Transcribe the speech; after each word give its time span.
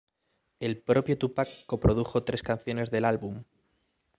El 0.59 0.81
propio 0.81 1.15
Tupac 1.19 1.67
coprodujo 1.67 2.23
tres 2.23 2.41
canciones 2.41 2.89
del 2.89 3.05
álbum. 3.05 3.43